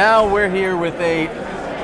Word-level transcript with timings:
All 0.00 0.06
right. 0.06 0.26
Now 0.26 0.32
we're 0.32 0.48
here 0.50 0.76
with 0.76 0.94
a 1.00 1.26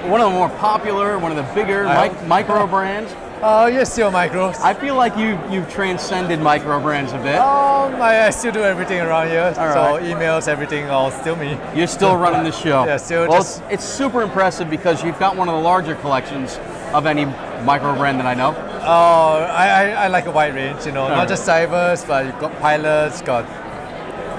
one 0.08 0.20
of 0.20 0.30
the 0.30 0.38
more 0.38 0.48
popular, 0.48 1.18
one 1.18 1.36
of 1.36 1.36
the 1.36 1.54
bigger 1.54 1.84
micro 2.26 2.66
brands. 2.66 3.12
Uh, 3.42 3.68
yes, 3.70 3.92
still 3.92 4.10
micros. 4.10 4.58
I 4.60 4.72
feel 4.72 4.94
like 4.94 5.16
you 5.18 5.38
you've 5.50 5.68
transcended 5.70 6.40
micro 6.40 6.80
brands 6.80 7.12
a 7.12 7.18
bit. 7.18 7.34
Um, 7.36 8.00
I, 8.00 8.26
I 8.26 8.30
still 8.30 8.52
do 8.52 8.62
everything 8.62 9.00
around 9.00 9.28
here. 9.28 9.42
All 9.42 9.54
so 9.54 9.96
right. 9.96 10.02
emails, 10.02 10.48
everything, 10.48 10.86
all 10.86 11.10
still 11.10 11.36
me. 11.36 11.58
You're 11.74 11.86
still 11.86 12.16
running 12.24 12.44
the 12.44 12.52
show. 12.52 12.86
Yeah, 12.86 12.96
still 12.96 13.28
Well, 13.28 13.38
just- 13.42 13.60
it's, 13.64 13.72
it's 13.72 13.84
super 13.84 14.22
impressive 14.22 14.70
because 14.70 15.04
you've 15.04 15.18
got 15.18 15.36
one 15.36 15.48
of 15.50 15.54
the 15.54 15.60
larger 15.60 15.94
collections 15.96 16.58
of 16.94 17.04
any 17.04 17.26
micro 17.64 17.94
brand 17.94 18.18
that 18.20 18.26
I 18.26 18.32
know. 18.34 18.54
Oh, 18.80 19.44
I, 19.44 19.68
I, 19.68 20.04
I 20.04 20.08
like 20.08 20.26
a 20.26 20.30
wide 20.30 20.54
range, 20.54 20.86
you 20.86 20.92
know, 20.92 21.02
Alright. 21.02 21.18
not 21.18 21.28
just 21.28 21.44
divers, 21.44 22.04
but 22.04 22.24
you've 22.24 22.38
got 22.38 22.58
pilots, 22.60 23.20
got 23.20 23.44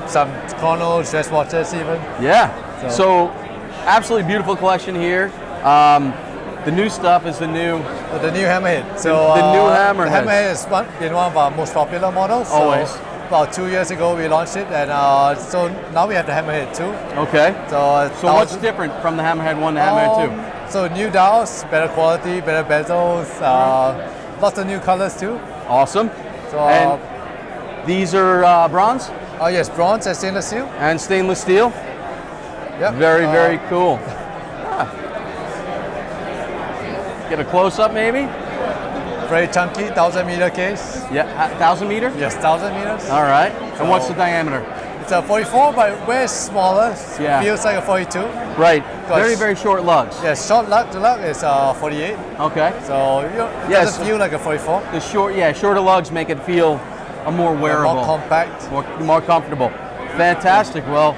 some 0.09 0.29
chronos, 0.57 1.11
dress 1.11 1.29
watches 1.29 1.73
even. 1.75 2.01
Yeah. 2.19 2.49
So, 2.89 2.89
So- 2.89 3.46
absolutely 3.87 4.27
beautiful 4.27 4.55
collection 4.55 4.95
here. 4.95 5.31
Um, 5.63 6.13
the 6.65 6.71
new 6.71 6.89
stuff 6.89 7.25
is 7.25 7.39
the 7.39 7.47
new. 7.47 7.77
Uh, 7.77 8.17
The 8.19 8.31
new 8.31 8.45
hammerhead. 8.45 8.99
So 8.99 9.11
The- 9.35 9.41
the 9.41 9.51
new 9.53 9.65
uh, 9.67 9.77
hammerhead. 9.77 10.11
The 10.23 10.29
hammerhead 10.29 10.49
has 10.49 10.65
one, 10.67 10.85
been 10.99 11.13
one 11.13 11.27
of 11.31 11.37
our 11.37 11.51
most 11.51 11.73
popular 11.73 12.11
models. 12.11 12.47
So 12.49 12.55
Always. 12.55 12.91
About 13.27 13.51
two 13.51 13.67
years 13.67 13.91
ago 13.91 14.15
we 14.15 14.25
launched 14.29 14.55
it, 14.55 14.67
and 14.71 14.89
uh, 14.89 15.35
so 15.35 15.67
now 15.93 16.07
we 16.07 16.15
have 16.15 16.25
the 16.25 16.31
hammerhead 16.31 16.73
too. 16.73 16.91
Okay. 17.27 17.53
So, 17.69 17.77
uh, 17.77 18.09
So 18.21 18.33
what's 18.33 18.55
different 18.55 18.93
from 19.01 19.17
the 19.17 19.23
Hammerhead 19.23 19.59
one 19.59 19.75
to 19.75 19.81
Hammerhead 19.81 20.15
two? 20.15 20.31
Um, 20.31 20.69
So 20.69 20.87
new 20.87 21.09
dials, 21.09 21.65
better 21.69 21.89
quality, 21.89 22.39
better 22.39 22.63
bezels, 22.63 23.27
uh, 23.41 23.93
lots 24.41 24.57
of 24.57 24.65
new 24.65 24.79
colors 24.79 25.19
too. 25.19 25.39
Awesome. 25.67 26.09
So 26.51 26.57
And 26.59 26.91
uh, 26.91 27.85
these 27.85 28.15
are 28.15 28.45
uh, 28.45 28.69
bronze 28.69 29.11
oh 29.41 29.47
yes, 29.47 29.67
bronze 29.69 30.07
and 30.07 30.15
stainless 30.15 30.47
steel. 30.47 30.65
and 30.79 30.99
stainless 30.99 31.41
steel. 31.41 31.71
Yep. 32.79 32.93
Very, 32.95 33.25
Uh, 33.25 33.31
very 33.31 33.59
cool. 33.69 33.99
Ah. 34.79 34.87
Get 37.29 37.39
a 37.39 37.45
close 37.45 37.79
up, 37.79 37.91
maybe. 37.93 38.27
very 39.27 39.47
chunky, 39.47 39.83
thousand 39.89 40.25
meter 40.27 40.49
case. 40.49 41.03
Yeah, 41.11 41.25
thousand 41.57 41.89
meter. 41.89 42.11
Yes, 42.17 42.35
thousand 42.35 42.73
meters. 42.75 43.09
All 43.09 43.23
right. 43.23 43.51
And 43.79 43.89
what's 43.89 44.07
the 44.07 44.13
diameter? 44.13 44.63
It's 45.01 45.11
a 45.11 45.21
44, 45.21 45.73
but 45.73 46.07
way 46.07 46.27
smaller. 46.27 46.95
Yeah. 47.19 47.41
Feels 47.41 47.65
like 47.65 47.77
a 47.77 47.81
42. 47.81 48.19
Right. 48.57 48.83
Very, 49.07 49.35
very 49.35 49.55
short 49.55 49.83
lugs. 49.83 50.15
Yes, 50.23 50.47
short 50.47 50.69
lug 50.69 50.91
the 50.91 50.99
lug 50.99 51.19
is 51.21 51.43
uh, 51.43 51.73
48. 51.73 52.17
Okay. 52.39 52.71
So 52.85 53.21
you 53.21 53.37
know, 53.37 53.47
it 53.65 53.69
Yes. 53.69 53.85
doesn't 53.87 54.05
feel 54.05 54.17
like 54.17 54.31
a 54.33 54.39
44. 54.39 54.81
The 54.93 54.99
short, 55.01 55.35
yeah, 55.35 55.51
shorter 55.53 55.81
lugs 55.81 56.11
make 56.11 56.29
it 56.29 56.39
feel 56.43 56.79
a 57.25 57.31
more 57.31 57.53
wearable, 57.53 57.95
More 57.95 58.05
compact. 58.05 58.71
more, 58.71 58.85
more 58.99 59.21
comfortable. 59.21 59.69
Fantastic. 60.15 60.85
Well, 60.87 61.15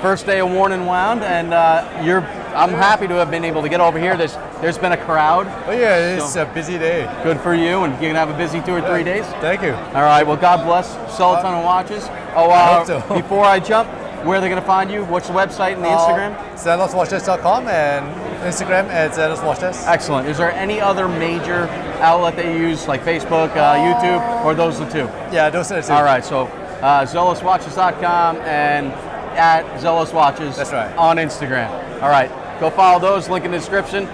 first 0.00 0.26
day 0.26 0.40
of 0.40 0.50
Worn 0.50 0.72
and 0.72 0.86
Wound, 0.86 1.22
and 1.22 1.52
uh, 1.52 2.00
you're. 2.02 2.22
I'm 2.50 2.70
happy 2.70 3.06
to 3.06 3.14
have 3.14 3.30
been 3.30 3.44
able 3.44 3.62
to 3.62 3.68
get 3.68 3.80
over 3.80 3.98
here. 3.98 4.16
There's 4.16 4.34
there's 4.60 4.78
been 4.78 4.92
a 4.92 4.96
crowd. 4.96 5.46
Oh 5.66 5.72
yeah, 5.72 6.16
it's 6.16 6.32
So- 6.32 6.42
a 6.42 6.46
busy 6.46 6.78
day. 6.78 7.08
Good 7.22 7.40
for 7.40 7.54
you, 7.54 7.84
and 7.84 7.92
you're 7.94 8.12
gonna 8.12 8.18
have 8.18 8.30
a 8.30 8.36
busy 8.36 8.60
two 8.60 8.72
or 8.74 8.80
three 8.82 9.04
days. 9.04 9.24
Thank 9.40 9.62
you. 9.62 9.72
All 9.72 10.02
right. 10.02 10.26
Well, 10.26 10.36
God 10.36 10.64
bless. 10.64 10.88
Sell 11.16 11.36
a 11.36 11.42
ton 11.42 11.54
of 11.54 11.64
watches. 11.64 12.04
Oh, 12.34 12.50
I 12.50 12.60
uh, 12.60 12.84
hope 12.84 12.86
so. 12.86 13.14
before 13.22 13.44
I 13.44 13.60
jump, 13.60 13.88
where 14.24 14.38
are 14.38 14.40
they 14.40 14.48
gonna 14.48 14.62
find 14.62 14.90
you? 14.90 15.04
What's 15.04 15.28
the 15.28 15.34
website 15.34 15.74
and 15.74 15.84
the 15.84 15.88
Instagram? 15.88 16.34
Uh, 16.36 16.54
ZelosWatches.com 16.56 17.68
and 17.68 18.04
Instagram 18.42 18.88
at 18.88 19.12
ZelosWatches. 19.12 19.86
Excellent. 19.86 20.28
Is 20.28 20.38
there 20.38 20.52
any 20.52 20.80
other 20.80 21.08
major 21.08 21.68
outlet 22.00 22.36
that 22.36 22.46
you 22.46 22.52
use, 22.68 22.88
like 22.88 23.02
Facebook, 23.02 23.50
uh, 23.56 23.76
YouTube, 23.76 24.44
or 24.44 24.54
those 24.54 24.78
the 24.78 24.86
two? 24.86 25.06
Yeah, 25.32 25.50
those 25.50 25.70
are 25.70 25.80
the 25.80 25.86
two. 25.86 25.92
All 25.92 26.02
right, 26.02 26.24
so 26.24 26.46
uh, 26.82 27.04
zeloswatches.com 27.06 28.36
and 28.38 28.92
at 29.36 29.64
Zelos 29.80 30.12
Watches 30.12 30.56
That's 30.56 30.72
right. 30.72 30.94
on 30.96 31.16
Instagram. 31.16 31.70
All 32.02 32.10
right, 32.10 32.30
go 32.60 32.70
follow 32.70 32.98
those, 32.98 33.28
link 33.28 33.44
in 33.44 33.50
the 33.50 33.58
description. 33.58 34.06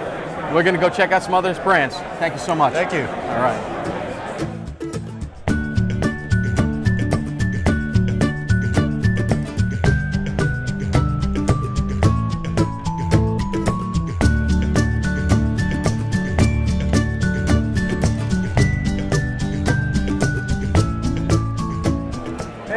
We're 0.52 0.62
going 0.62 0.74
to 0.74 0.80
go 0.80 0.88
check 0.88 1.12
out 1.12 1.22
some 1.22 1.34
other 1.34 1.54
brands. 1.62 1.96
Thank 2.18 2.34
you 2.34 2.40
so 2.40 2.54
much. 2.54 2.72
Thank 2.72 2.92
you. 2.92 3.02
All 3.02 3.40
right. 3.40 3.95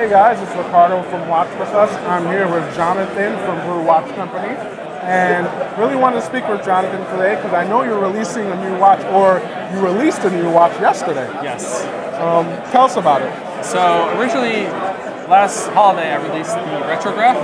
Hey 0.09 0.15
guys, 0.15 0.41
it's 0.41 0.57
Ricardo 0.57 1.03
from 1.11 1.29
Watch 1.29 1.51
With 1.59 1.69
Us. 1.69 1.93
I'm 2.09 2.25
here 2.25 2.51
with 2.51 2.65
Jonathan 2.75 3.37
from 3.45 3.63
Brew 3.67 3.85
Watch 3.85 4.09
Company. 4.15 4.55
And 5.05 5.45
really 5.77 5.95
want 5.95 6.15
to 6.15 6.21
speak 6.23 6.47
with 6.47 6.65
Jonathan 6.65 7.05
today 7.15 7.35
because 7.35 7.53
I 7.53 7.63
know 7.63 7.83
you're 7.83 8.01
releasing 8.01 8.47
a 8.47 8.55
new 8.55 8.75
watch 8.79 9.05
or 9.13 9.37
you 9.71 9.85
released 9.85 10.21
a 10.21 10.31
new 10.31 10.49
watch 10.49 10.71
yesterday. 10.81 11.29
Yes. 11.43 11.83
Um, 12.17 12.47
tell 12.71 12.85
us 12.85 12.95
about 12.95 13.21
it. 13.21 13.63
So 13.63 14.09
originally, 14.17 14.65
last 15.29 15.67
holiday, 15.77 16.11
I 16.11 16.15
released 16.15 16.55
the 16.55 16.81
Retrograph. 16.89 17.37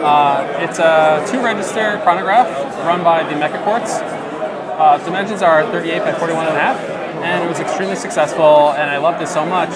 Uh, 0.00 0.64
it's 0.64 0.78
a 0.78 1.22
two-register 1.30 2.00
chronograph 2.02 2.48
run 2.86 3.04
by 3.04 3.24
the 3.24 3.38
Mecha 3.38 3.62
Quartz. 3.62 3.92
Uh, 3.92 4.96
dimensions 5.04 5.42
are 5.42 5.70
38 5.70 5.98
by 5.98 6.12
41 6.14 6.46
and 6.46 6.56
a 6.56 6.60
half, 6.60 6.80
and 7.22 7.44
it 7.44 7.46
was 7.46 7.60
extremely 7.60 7.94
successful. 7.94 8.72
And 8.72 8.88
I 8.88 8.96
loved 8.96 9.20
it 9.20 9.28
so 9.28 9.44
much 9.44 9.68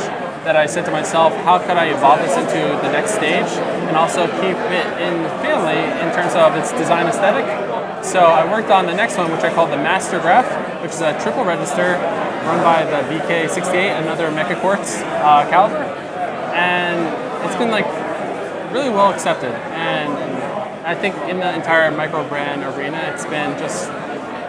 that 0.44 0.56
I 0.56 0.66
said 0.66 0.84
to 0.86 0.90
myself, 0.90 1.34
how 1.44 1.58
could 1.58 1.76
I 1.76 1.86
evolve 1.86 2.20
this 2.20 2.36
into 2.36 2.60
the 2.82 2.90
next 2.90 3.12
stage 3.12 3.50
and 3.88 3.96
also 3.96 4.26
keep 4.40 4.56
it 4.72 4.86
in 5.00 5.22
the 5.22 5.28
family 5.44 5.80
in 6.00 6.14
terms 6.14 6.34
of 6.34 6.56
its 6.56 6.72
design 6.72 7.06
aesthetic? 7.06 7.44
So 8.04 8.20
I 8.20 8.50
worked 8.50 8.70
on 8.70 8.86
the 8.86 8.94
next 8.94 9.18
one, 9.18 9.30
which 9.30 9.42
I 9.42 9.52
called 9.52 9.70
the 9.70 9.76
Master 9.76 10.18
Graph, 10.18 10.48
which 10.82 10.92
is 10.92 11.00
a 11.02 11.12
triple 11.20 11.44
register 11.44 12.00
run 12.46 12.62
by 12.64 12.84
the 12.84 13.06
VK68, 13.12 14.00
another 14.00 14.30
Mecha 14.30 14.58
Quartz 14.60 14.96
uh, 14.98 15.46
caliber, 15.50 15.84
and 16.56 17.44
it's 17.44 17.56
been 17.56 17.70
like 17.70 17.86
really 18.72 18.88
well 18.88 19.12
accepted. 19.12 19.52
And 19.76 20.12
I 20.86 20.94
think 20.94 21.14
in 21.28 21.38
the 21.38 21.54
entire 21.54 21.90
micro 21.90 22.26
brand 22.28 22.62
arena, 22.62 22.98
it's 23.12 23.26
been 23.26 23.58
just 23.58 23.90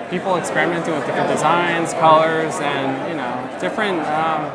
people 0.10 0.38
experimenting 0.38 0.94
with 0.94 1.06
different 1.06 1.30
designs, 1.30 1.94
colors, 1.94 2.56
and 2.62 3.10
you 3.10 3.18
know 3.18 3.58
different, 3.60 4.00
um, 4.08 4.48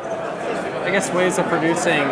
I 0.87 0.91
guess, 0.91 1.11
ways 1.11 1.37
of 1.37 1.45
producing 1.47 2.07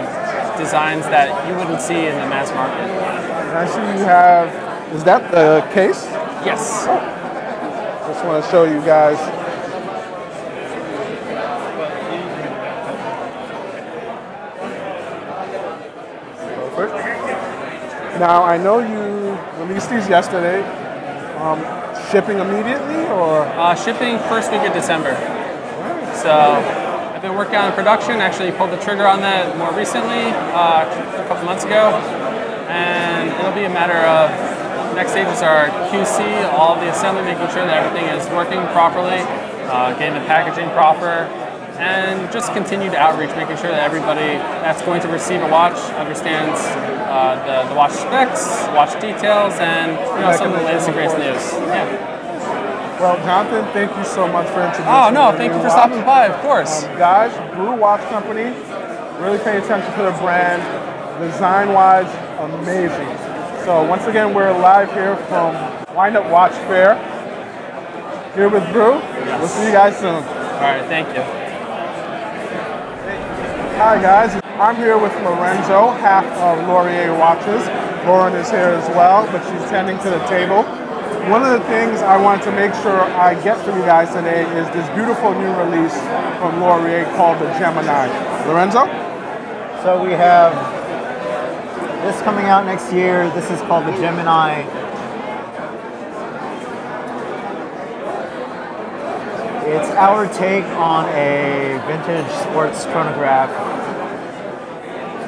designs 0.57 1.05
that 1.05 1.47
you 1.47 1.55
wouldn't 1.55 1.79
see 1.79 2.07
in 2.07 2.15
the 2.15 2.27
mass 2.27 2.51
market. 2.51 3.71
See 3.71 3.79
you 3.79 4.03
have, 4.03 4.93
is 4.93 5.01
that 5.05 5.31
the 5.31 5.65
case? 5.73 6.03
Yes. 6.43 6.83
Just 6.85 8.25
want 8.25 8.43
to 8.43 8.51
show 8.51 8.65
you 8.65 8.81
guys. 8.81 9.17
Perfect. 16.75 18.19
Now 18.19 18.43
I 18.43 18.57
know 18.57 18.79
you 18.79 19.37
released 19.65 19.89
these 19.89 20.09
yesterday. 20.09 20.61
Um, 21.37 21.61
shipping 22.11 22.39
immediately 22.39 23.05
or 23.07 23.43
Uh, 23.55 23.73
shipping 23.73 24.19
first 24.27 24.51
week 24.51 24.63
of 24.63 24.73
December. 24.73 25.15
So 26.13 26.31
I've 26.31 26.84
been 27.25 27.35
working 27.35 27.55
on 27.55 27.73
production. 27.73 28.21
Actually, 28.21 28.51
pulled 28.51 28.69
the 28.69 28.77
trigger 28.77 29.07
on 29.07 29.19
that 29.21 29.57
more 29.57 29.73
recently, 29.73 30.29
uh, 30.53 30.85
a 30.85 31.25
couple 31.27 31.43
months 31.43 31.65
ago, 31.65 31.89
and 32.69 33.33
it'll 33.41 33.57
be 33.57 33.65
a 33.65 33.69
matter 33.69 33.97
of 34.05 34.29
next 34.93 35.11
stages 35.11 35.41
are 35.41 35.67
QC, 35.89 36.21
all 36.53 36.75
the 36.77 36.87
assembly, 36.93 37.23
making 37.23 37.49
sure 37.49 37.65
that 37.65 37.81
everything 37.81 38.05
is 38.13 38.29
working 38.29 38.61
properly, 38.77 39.25
uh, 39.73 39.97
getting 39.97 40.13
the 40.13 40.25
packaging 40.29 40.69
proper, 40.77 41.25
and 41.81 42.31
just 42.31 42.53
continued 42.53 42.93
outreach, 42.93 43.33
making 43.35 43.57
sure 43.57 43.73
that 43.73 43.81
everybody 43.81 44.37
that's 44.61 44.83
going 44.83 45.01
to 45.01 45.07
receive 45.09 45.41
a 45.41 45.49
watch 45.49 45.77
understands 45.97 46.61
uh, 47.09 47.41
the, 47.41 47.69
the 47.69 47.75
watch 47.75 47.91
specs, 47.91 48.69
watch 48.77 48.93
details, 49.01 49.57
and 49.57 49.97
you 49.97 50.21
know 50.21 50.31
some 50.37 50.53
of 50.53 50.59
the 50.59 50.65
latest 50.65 50.87
and 50.87 50.95
greatest 50.95 51.17
news. 51.17 51.41
Yeah. 51.73 52.14
Well, 52.99 53.17
Jonathan, 53.25 53.65
thank 53.73 53.95
you 53.97 54.05
so 54.05 54.27
much 54.27 54.47
for 54.47 54.61
introducing. 54.63 54.85
Me. 54.85 54.91
Oh 54.91 55.09
no! 55.11 55.35
Thank 55.35 55.51
you 55.51 55.59
for 55.59 55.67
watch. 55.67 55.71
stopping 55.73 56.05
by. 56.05 56.27
Of 56.27 56.41
course. 56.41 56.83
Um, 56.85 56.97
guys, 56.97 57.53
Brew 57.53 57.75
Watch 57.75 58.01
Company, 58.09 58.55
really 59.19 59.37
pay 59.39 59.57
attention 59.57 59.91
to 59.99 60.03
the 60.03 60.15
brand. 60.23 60.63
Design 61.19 61.73
wise, 61.73 62.07
amazing. 62.39 63.07
So, 63.65 63.83
once 63.83 64.05
again, 64.05 64.33
we're 64.33 64.51
live 64.51 64.91
here 64.93 65.15
from 65.27 65.55
Wind 65.95 66.15
Up 66.15 66.29
Watch 66.31 66.53
Fair. 66.69 66.95
Here 68.33 68.49
with 68.49 68.63
Brew. 68.71 68.99
We'll 69.39 69.47
see 69.47 69.65
you 69.65 69.71
guys 69.71 69.97
soon. 69.97 70.15
All 70.15 70.61
right. 70.61 70.85
Thank 70.87 71.07
you. 71.09 71.23
Hi, 73.79 74.01
guys. 74.01 74.41
I'm 74.59 74.77
here 74.77 74.97
with 74.97 75.13
Lorenzo, 75.15 75.91
half 75.99 76.25
of 76.39 76.65
Lorier 76.67 77.11
Watches. 77.17 77.67
Lauren 78.05 78.33
is 78.35 78.49
here 78.49 78.71
as 78.71 78.87
well, 78.95 79.25
but 79.31 79.43
she's 79.43 79.69
tending 79.69 79.97
to 79.99 80.09
the 80.09 80.19
table. 80.27 80.63
One 81.29 81.41
of 81.41 81.59
the 81.59 81.67
things 81.67 82.01
I 82.01 82.21
wanted 82.21 82.43
to 82.43 82.51
make 82.51 82.71
sure 82.75 83.01
I 83.01 83.33
get 83.43 83.57
for 83.65 83.71
you 83.71 83.83
guys 83.83 84.13
today 84.13 84.43
is 84.59 84.67
this 84.75 84.87
beautiful 84.93 85.33
new 85.33 85.51
release 85.55 85.97
from 86.37 86.61
Lorier 86.61 87.05
called 87.15 87.39
the 87.39 87.49
Gemini. 87.57 88.05
Lorenzo? 88.45 88.85
So 89.81 90.03
we 90.05 90.11
have 90.11 90.53
this 92.03 92.21
coming 92.21 92.45
out 92.45 92.67
next 92.67 92.93
year. 92.93 93.27
This 93.31 93.49
is 93.49 93.59
called 93.61 93.87
the 93.87 93.91
Gemini. 93.93 94.61
It's 99.65 99.89
our 99.97 100.27
take 100.27 100.65
on 100.77 101.09
a 101.09 101.81
vintage 101.87 102.31
sports 102.43 102.85
chronograph. 102.85 103.49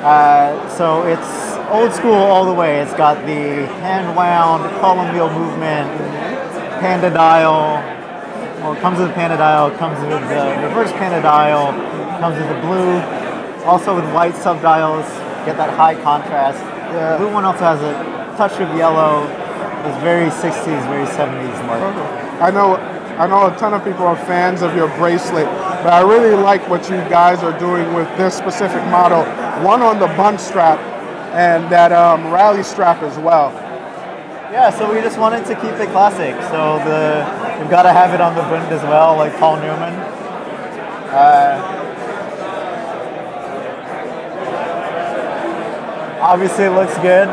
Uh, 0.04 0.70
so 0.78 1.08
it's 1.08 1.57
old 1.70 1.92
school 1.94 2.14
all 2.14 2.46
the 2.46 2.54
way. 2.54 2.80
It's 2.80 2.94
got 2.94 3.26
the 3.26 3.66
hand 3.84 4.16
wound 4.16 4.64
column 4.80 5.14
wheel 5.14 5.32
movement, 5.32 5.90
panda 6.80 7.10
dial. 7.10 7.84
Well, 8.62 8.74
it 8.74 8.80
comes 8.80 9.00
with 9.00 9.14
panda 9.14 9.38
dial, 9.38 9.72
comes 9.72 10.00
with 10.00 10.22
the 10.30 10.68
reverse 10.68 10.92
panda 10.94 11.22
dial, 11.22 11.72
comes 12.20 12.38
with 12.38 12.48
the 12.48 12.60
blue, 12.62 13.00
also 13.66 13.96
with 13.96 14.06
white 14.14 14.34
subdials. 14.34 15.06
Get 15.46 15.58
that 15.58 15.76
high 15.78 15.96
contrast. 16.02 16.60
The 16.92 17.18
blue 17.24 17.34
one 17.34 17.46
also 17.46 17.60
has 17.60 17.82
a 17.82 17.94
touch 18.38 18.60
of 18.60 18.76
yellow. 18.78 19.24
It's 19.88 19.98
very 20.04 20.30
60s, 20.30 20.84
very 20.90 21.06
70s 21.06 21.58
look. 21.68 22.42
I 22.42 22.52
know, 22.52 22.76
I 23.18 23.28
know 23.28 23.48
a 23.48 23.58
ton 23.58 23.74
of 23.74 23.84
people 23.84 24.06
are 24.06 24.18
fans 24.26 24.62
of 24.62 24.76
your 24.76 24.90
bracelet, 24.98 25.46
but 25.84 25.94
I 25.94 26.02
really 26.02 26.36
like 26.36 26.68
what 26.70 26.90
you 26.90 26.98
guys 27.10 27.44
are 27.44 27.58
doing 27.58 27.94
with 27.94 28.08
this 28.18 28.36
specific 28.36 28.84
model. 28.86 29.24
One 29.64 29.82
on 29.82 30.00
the 30.00 30.08
bund 30.08 30.40
strap 30.40 30.80
and 31.34 31.70
that 31.72 31.92
um, 31.92 32.32
rally 32.32 32.64
strap 32.64 33.02
as 33.04 33.18
well. 33.18 33.52
Yeah, 34.52 34.70
so 34.70 34.94
we 34.94 35.02
just 35.02 35.20
wanted 35.20 35.46
to 35.46 35.56
keep 35.56 35.74
it 35.74 35.90
classic. 35.92 36.34
So 36.50 36.80
the 36.88 37.26
we've 37.60 37.70
got 37.70 37.84
to 37.84 37.92
have 37.92 38.14
it 38.14 38.22
on 38.22 38.34
the 38.36 38.42
bund 38.44 38.72
as 38.72 38.82
well, 38.84 39.18
like 39.18 39.36
Paul 39.38 39.58
Newman. 39.58 39.94
Uh, 41.12 41.62
obviously, 46.22 46.66
it 46.66 46.72
looks 46.72 46.96
good. 47.00 47.28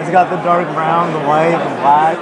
It's 0.00 0.10
got 0.10 0.30
the 0.30 0.40
dark 0.42 0.66
brown, 0.74 1.12
the 1.12 1.26
white, 1.28 1.56
the 1.56 1.74
black, 1.80 2.16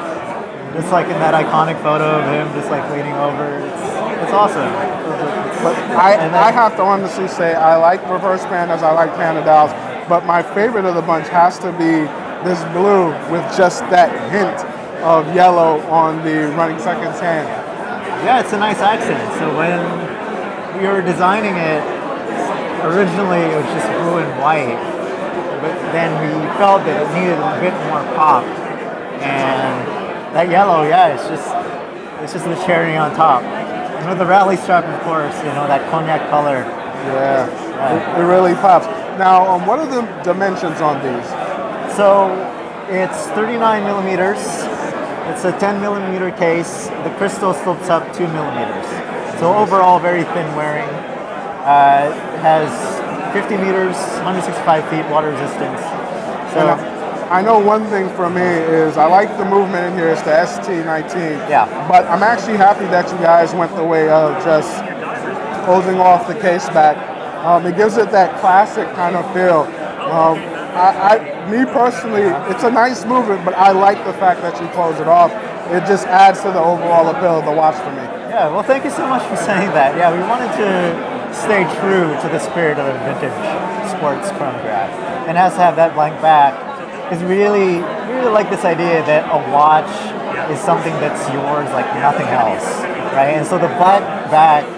just 0.75 0.91
like 0.93 1.07
in 1.07 1.19
that 1.21 1.35
iconic 1.35 1.81
photo 1.83 2.19
of 2.21 2.25
him, 2.27 2.47
just 2.59 2.71
like 2.71 2.83
leaning 2.91 3.15
over. 3.15 3.59
It's, 3.59 4.23
it's 4.23 4.33
awesome. 4.33 4.71
But 5.63 5.75
I, 5.99 6.17
then- 6.17 6.35
I 6.35 6.51
have 6.53 6.77
to 6.77 6.83
honestly 6.83 7.29
say 7.29 7.55
I 7.55 7.77
like 7.77 8.01
reverse 8.11 8.43
pandas, 8.45 8.83
I 8.83 8.93
like 8.93 9.15
panda 9.15 9.45
dials, 9.45 9.71
but 10.09 10.25
my 10.25 10.43
favorite 10.43 10.85
of 10.85 10.95
the 10.95 11.03
bunch 11.03 11.29
has 11.29 11.59
to 11.59 11.71
be 11.73 12.09
this 12.49 12.63
blue 12.73 13.11
with 13.31 13.45
just 13.57 13.81
that 13.91 14.09
hint 14.33 14.57
of 15.03 15.35
yellow 15.35 15.81
on 15.89 16.25
the 16.25 16.49
running 16.57 16.79
seconds 16.79 17.21
hand. 17.21 17.47
Yeah, 18.25 18.41
it's 18.41 18.53
a 18.53 18.59
nice 18.59 18.79
accent. 18.79 19.21
So 19.39 19.55
when 19.57 19.79
we 20.81 20.89
were 20.89 21.03
designing 21.03 21.55
it, 21.55 21.83
originally 22.83 23.39
it 23.39 23.57
was 23.57 23.67
just 23.75 23.87
blue 24.01 24.19
and 24.19 24.41
white, 24.41 24.79
but 25.61 25.75
then 25.93 26.11
we 26.23 26.31
felt 26.57 26.85
that 26.85 27.03
it 27.03 27.09
needed 27.15 27.39
a 27.39 27.61
bit 27.61 27.75
more 27.91 28.03
pop, 28.17 28.45
and 29.23 30.35
that 30.35 30.49
yellow, 30.49 30.87
yeah, 30.87 31.15
it's 31.15 31.29
just 31.29 31.49
it's 32.23 32.33
just 32.33 32.45
the 32.45 32.57
cherry 32.67 32.97
on 32.97 33.15
top. 33.15 33.43
And 33.43 34.09
with 34.09 34.19
the 34.19 34.27
rally 34.27 34.57
strap, 34.57 34.85
of 34.85 35.01
course, 35.03 35.37
you 35.39 35.51
know 35.55 35.67
that 35.67 35.89
cognac 35.91 36.29
color. 36.31 36.63
Yeah, 37.11 37.47
it, 38.17 38.21
it 38.21 38.25
really 38.25 38.55
pops. 38.55 38.87
Now, 39.19 39.51
um, 39.51 39.67
what 39.67 39.81
are 39.81 39.91
the 39.91 40.03
dimensions 40.23 40.81
on 40.81 41.03
these? 41.03 41.27
So 41.97 42.31
it's 42.87 43.27
39 43.35 43.83
millimeters. 43.83 44.39
It's 45.27 45.45
a 45.45 45.51
10 45.59 45.81
millimeter 45.81 46.31
case. 46.31 46.87
The 47.03 47.13
crystal 47.19 47.53
slopes 47.53 47.91
up 47.91 48.15
two 48.15 48.29
millimeters. 48.29 48.87
So 49.41 49.53
overall, 49.57 49.99
very 49.99 50.23
thin 50.23 50.47
wearing. 50.55 50.89
Uh, 51.67 52.15
it 52.35 52.39
has 52.47 52.71
50 53.35 53.57
meters, 53.57 53.97
165 54.23 54.89
feet 54.89 55.05
water 55.11 55.31
resistance. 55.31 55.81
So 56.55 56.69
I, 56.71 57.41
I 57.41 57.43
know 57.43 57.59
one 57.59 57.87
thing 57.87 58.09
for 58.11 58.31
me 58.31 58.41
is 58.41 58.97
I 58.97 59.07
like 59.07 59.37
the 59.37 59.45
movement 59.45 59.93
in 59.93 59.99
here. 59.99 60.11
It's 60.11 60.23
the 60.23 60.31
ST19. 60.31 61.51
Yeah. 61.51 61.67
But 61.89 62.07
I'm 62.07 62.23
actually 62.23 62.57
happy 62.57 62.87
that 62.87 63.11
you 63.11 63.19
guys 63.19 63.53
went 63.53 63.75
the 63.75 63.85
way 63.85 64.09
of 64.09 64.33
just 64.45 64.73
closing 65.65 65.99
off 65.99 66.29
the 66.29 66.39
case 66.41 66.69
back. 66.69 67.18
Um, 67.49 67.65
it 67.65 67.77
gives 67.81 67.97
it 67.97 68.11
that 68.13 68.39
classic 68.45 68.85
kind 68.93 69.17
of 69.17 69.25
feel. 69.33 69.65
Um, 70.05 70.37
I, 70.77 71.17
I, 71.17 71.49
me 71.49 71.65
personally, 71.65 72.29
it's 72.53 72.63
a 72.63 72.71
nice 72.71 73.07
movement, 73.07 73.43
but 73.43 73.57
I 73.57 73.73
like 73.73 74.05
the 74.05 74.13
fact 74.21 74.43
that 74.45 74.61
you 74.61 74.69
close 74.77 75.01
it 75.01 75.09
off. 75.09 75.33
It 75.73 75.89
just 75.89 76.05
adds 76.13 76.45
to 76.45 76.53
the 76.53 76.61
overall 76.61 77.09
appeal 77.09 77.41
of 77.41 77.47
the 77.49 77.53
watch 77.57 77.81
for 77.81 77.89
me. 77.97 78.05
yeah, 78.29 78.53
well, 78.53 78.63
thank 78.63 78.85
you 78.85 78.91
so 78.91 79.09
much 79.09 79.25
for 79.25 79.37
saying 79.37 79.73
that. 79.73 79.97
Yeah, 79.97 80.13
we 80.13 80.21
wanted 80.29 80.53
to 80.61 80.93
stay 81.33 81.65
true 81.81 82.13
to 82.21 82.29
the 82.29 82.39
spirit 82.39 82.77
of 82.77 82.85
a 82.85 82.97
vintage 83.09 83.33
sports 83.97 84.29
chronograph, 84.37 84.93
and 85.25 85.39
has 85.41 85.57
to 85.57 85.65
have 85.65 85.77
that 85.77 85.95
blank 85.97 86.21
back. 86.21 86.53
Because 87.09 87.25
really, 87.25 87.81
really 88.13 88.29
like 88.29 88.51
this 88.53 88.69
idea 88.69 89.01
that 89.09 89.25
a 89.33 89.41
watch 89.49 89.89
is 90.53 90.61
something 90.61 90.93
that's 91.01 91.25
yours 91.33 91.65
like 91.73 91.89
nothing 91.97 92.29
else, 92.29 92.85
right? 93.17 93.41
And 93.41 93.47
so 93.47 93.57
the 93.57 93.73
black 93.81 94.05
back 94.29 94.69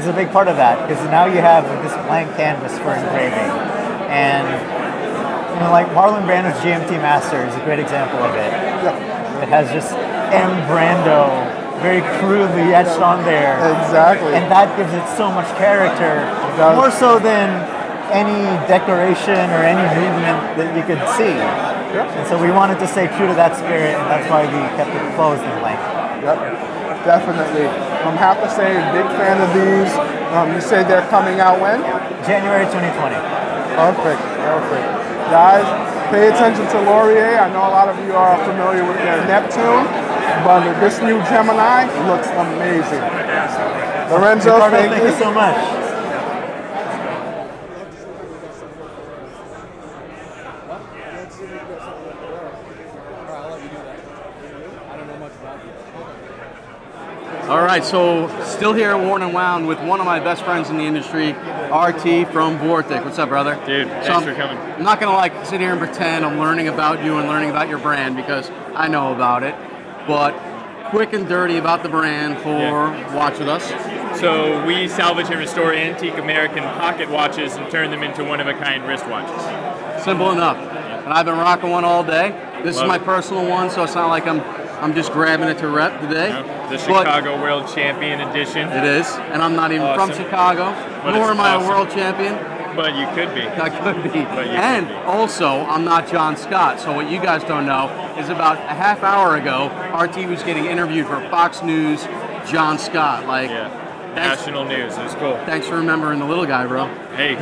is 0.00 0.08
a 0.08 0.16
big 0.16 0.32
part 0.32 0.48
of 0.48 0.56
that 0.56 0.80
because 0.88 1.02
now 1.12 1.26
you 1.26 1.44
have 1.44 1.68
this 1.84 1.92
blank 2.08 2.32
canvas 2.36 2.72
for 2.80 2.96
engraving, 2.96 3.52
and 4.08 4.48
you 5.54 5.60
know, 5.60 5.70
like 5.70 5.86
Marlon 5.92 6.24
Brando's 6.24 6.56
GMT 6.64 6.96
Master 7.04 7.44
is 7.44 7.54
a 7.54 7.62
great 7.68 7.78
example 7.78 8.18
of 8.24 8.32
it. 8.34 8.48
It 9.44 9.48
has 9.52 9.68
just 9.68 9.92
M 10.32 10.48
Brando 10.64 11.28
very 11.84 12.00
crudely 12.20 12.72
etched 12.72 13.00
on 13.00 13.24
there. 13.24 13.56
Exactly. 13.84 14.32
And 14.36 14.48
that 14.52 14.72
gives 14.76 14.92
it 14.92 15.04
so 15.16 15.28
much 15.32 15.48
character, 15.56 16.24
more 16.76 16.90
so 16.90 17.18
than 17.20 17.48
any 18.12 18.44
decoration 18.68 19.48
or 19.52 19.62
any 19.64 19.84
movement 19.96 20.38
that 20.56 20.72
you 20.76 20.84
could 20.84 21.00
see. 21.16 21.36
And 21.90 22.26
so 22.28 22.40
we 22.40 22.50
wanted 22.50 22.78
to 22.80 22.86
stay 22.86 23.08
true 23.16 23.26
to 23.26 23.34
that 23.34 23.56
spirit, 23.56 23.96
and 23.96 24.06
that's 24.08 24.28
why 24.28 24.44
we 24.48 24.60
kept 24.76 24.92
it 24.92 25.02
closed 25.16 25.42
and 25.42 25.56
blank. 25.60 25.80
Yep, 26.24 26.38
definitely. 27.04 27.89
I'm 28.00 28.16
have 28.16 28.40
to 28.40 28.48
say, 28.48 28.72
big 28.96 29.06
fan 29.20 29.36
of 29.44 29.50
these. 29.52 29.92
Um, 30.32 30.54
you 30.54 30.60
say 30.60 30.82
they're 30.84 31.06
coming 31.08 31.40
out 31.40 31.60
when? 31.60 31.80
January 32.24 32.64
2020. 32.64 33.14
Perfect, 33.76 34.20
perfect. 34.40 34.86
Guys, 35.28 35.66
pay 36.10 36.28
attention 36.28 36.66
to 36.72 36.80
Lorier. 36.88 37.38
I 37.38 37.52
know 37.52 37.60
a 37.60 37.72
lot 37.72 37.88
of 37.88 37.96
you 38.06 38.14
are 38.14 38.36
familiar 38.44 38.84
with 38.88 38.96
their 38.98 39.20
Neptune, 39.28 39.84
but 40.44 40.64
this 40.80 41.00
new 41.00 41.20
Gemini 41.28 41.84
looks 42.08 42.28
amazing. 42.28 43.04
Lorenzo, 44.10 44.54
Ricardo, 44.54 44.76
thank, 44.76 44.92
thank 44.92 45.04
you 45.04 45.18
so 45.18 45.32
much. 45.32 45.80
All 57.50 57.62
right, 57.62 57.84
so 57.84 58.28
still 58.44 58.72
here 58.72 58.90
at 58.90 59.00
Worn 59.00 59.22
and 59.22 59.34
Wound 59.34 59.66
with 59.66 59.80
one 59.80 59.98
of 59.98 60.06
my 60.06 60.20
best 60.20 60.44
friends 60.44 60.70
in 60.70 60.76
the 60.76 60.84
industry, 60.84 61.30
RT 61.32 62.24
from 62.30 62.56
Vortic. 62.60 63.04
What's 63.04 63.18
up, 63.18 63.28
brother? 63.28 63.58
Dude, 63.66 63.88
So 63.88 63.92
thanks 63.94 64.08
I'm- 64.08 64.22
for 64.22 64.34
coming. 64.34 64.56
I'm 64.78 64.84
not 64.84 65.00
gonna 65.00 65.16
like 65.16 65.32
sit 65.44 65.60
here 65.60 65.70
and 65.72 65.80
pretend 65.80 66.24
I'm 66.24 66.38
learning 66.38 66.68
about 66.68 67.02
you 67.02 67.18
and 67.18 67.28
learning 67.28 67.50
about 67.50 67.68
your 67.68 67.78
brand 67.78 68.14
because 68.14 68.48
I 68.76 68.86
know 68.86 69.12
about 69.12 69.42
it. 69.42 69.56
But 70.06 70.32
quick 70.90 71.12
and 71.12 71.28
dirty 71.28 71.58
about 71.58 71.82
the 71.82 71.88
brand 71.88 72.38
for 72.38 72.50
Yeah. 72.50 73.14
Watch 73.16 73.40
with 73.40 73.48
Us. 73.48 73.72
So 74.14 74.62
we 74.64 74.86
salvage 74.86 75.28
and 75.30 75.38
restore 75.40 75.72
antique 75.72 76.18
American 76.18 76.62
pocket 76.78 77.10
watches 77.10 77.56
and 77.56 77.68
turn 77.68 77.90
them 77.90 78.04
into 78.04 78.22
one-of-a-kind 78.22 78.84
wristwatches. 78.84 80.00
Simple 80.04 80.30
enough. 80.30 80.56
And 81.04 81.12
I've 81.12 81.26
been 81.26 81.38
rocking 81.38 81.70
one 81.70 81.84
all 81.84 82.04
day. 82.04 82.32
This 82.62 82.76
Love 82.76 82.84
is 82.84 82.88
my 82.88 82.96
it. 82.96 83.04
personal 83.04 83.44
one, 83.44 83.70
so 83.70 83.82
it's 83.82 83.94
not 83.96 84.08
like 84.08 84.28
I'm 84.28 84.40
I'm 84.80 84.94
just 84.94 85.12
grabbing 85.12 85.48
it 85.48 85.58
to 85.58 85.68
rep 85.68 86.00
today. 86.00 86.30
The 86.32 86.76
But 86.76 86.80
Chicago 86.80 87.40
World 87.40 87.68
Champion 87.74 88.20
Edition. 88.20 88.68
It 88.68 88.84
is, 88.84 89.06
and 89.32 89.42
I'm 89.42 89.54
not 89.54 89.72
even 89.72 89.94
from 89.94 90.12
Chicago, 90.12 90.72
But 91.04 91.12
nor 91.12 91.30
am 91.30 91.40
I 91.40 91.54
awesome. 91.54 91.66
a 91.66 91.68
world 91.68 91.90
champion. 91.90 92.34
But 92.76 92.94
you 92.94 93.06
could 93.08 93.34
be. 93.34 93.42
I 93.46 93.68
could 93.68 94.02
be. 94.04 94.22
But 94.24 94.46
you 94.46 94.52
And 94.52 94.86
could 94.86 94.94
be. 94.94 95.02
also, 95.02 95.48
I'm 95.66 95.84
not 95.84 96.08
Jon 96.08 96.36
Scott. 96.36 96.80
So 96.80 96.92
what 96.92 97.10
you 97.10 97.20
guys 97.20 97.42
don't 97.44 97.66
know 97.66 97.88
is 98.18 98.28
about 98.28 98.56
a 98.56 98.74
half 98.74 99.02
hour 99.02 99.36
ago, 99.36 99.66
RT 99.94 100.26
was 100.28 100.42
getting 100.44 100.66
interviewed 100.66 101.06
for 101.06 101.20
Fox 101.30 101.62
News. 101.62 102.06
Jon 102.50 102.78
Scott, 102.78 103.26
like, 103.26 103.50
Yeah. 103.50 103.68
Thanks. 104.14 104.40
National 104.46 104.64
news. 104.64 104.96
It 104.96 105.04
was 105.04 105.14
cool. 105.14 105.34
thanks 105.46 105.66
for 105.66 105.76
remembering 105.76 106.18
the 106.18 106.24
little 106.24 106.46
guy, 106.46 106.66
bro. 106.66 106.86
Hey, 107.14 107.34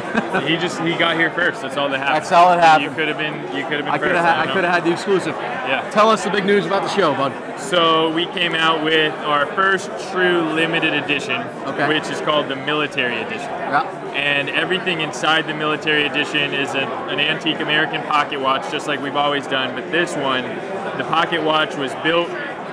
he 0.47 0.57
just 0.57 0.81
he 0.81 0.97
got 0.97 1.17
here 1.17 1.31
first. 1.31 1.63
That's 1.63 1.77
all 1.77 1.89
that 1.89 1.99
happened. 1.99 2.17
That's 2.23 2.33
all 2.33 2.51
that 2.51 2.61
happened. 2.61 2.91
You 2.91 2.97
could 2.97 3.09
have 3.09 3.19
been 3.19 3.35
you 3.57 3.63
could 3.65 3.79
have 3.81 3.85
been 3.85 3.89
I 3.89 3.99
first. 3.99 4.03
could 4.09 4.17
have 4.17 4.25
had, 4.25 4.49
I 4.49 4.53
could 4.53 4.65
have 4.65 4.75
had 4.75 4.85
the 4.85 4.93
exclusive. 4.93 5.35
Yeah. 5.37 5.89
Tell 5.91 6.09
us 6.11 6.25
the 6.25 6.31
big 6.31 6.45
news 6.45 6.67
about 6.67 6.83
the 6.83 6.89
show, 6.89 7.15
bud. 7.15 7.33
So 7.59 8.11
we 8.13 8.27
came 8.27 8.55
out 8.55 8.85
with 8.85 9.13
our 9.25 9.47
first 9.47 9.91
true 10.13 10.43
limited 10.53 10.95
edition, 10.95 11.41
Okay. 11.67 11.89
which 11.89 12.09
is 12.11 12.21
called 12.21 12.49
the 12.49 12.57
Military 12.57 13.21
Edition. 13.21 13.49
Yeah. 13.51 13.83
and 14.15 14.49
everything 14.51 15.01
inside 15.01 15.47
the 15.47 15.55
military 15.55 16.07
edition 16.07 16.55
is 16.55 16.75
a, 16.75 16.81
an 17.11 17.21
antique 17.21 17.61
American 17.61 18.03
pocket 18.05 18.41
watch, 18.41 18.71
just 18.71 18.87
like 18.87 19.01
we've 19.03 19.17
always 19.17 19.47
done. 19.47 19.75
But 19.75 19.91
this 19.93 20.15
one, 20.17 20.43
the 20.99 21.05
pocket 21.05 21.43
watch 21.43 21.77
was 21.77 21.95
built 22.03 22.29